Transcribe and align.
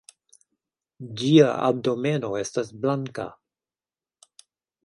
Ĝia 1.19 1.51
abdomeno 1.67 2.31
estas 2.41 2.75
blanka. 2.87 3.29